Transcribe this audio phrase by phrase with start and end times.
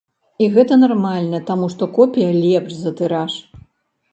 [0.43, 3.33] І гэта нармальна, таму што копія лепш за тыраж.